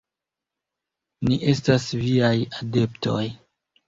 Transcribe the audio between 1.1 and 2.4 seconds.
Ni estas viaj